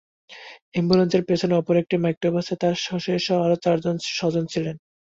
অ্যাম্বুলেন্সের 0.71 1.23
পেছনে 1.29 1.53
অপর 1.55 1.75
একটি 1.77 1.95
মাইক্রোবাসে 1.97 2.53
তাঁর 2.61 2.75
শাশুড়িসহ 2.85 3.37
আরও 3.45 3.57
চার 3.63 3.77
স্বজন 4.11 4.45
ছিলেন। 4.53 4.75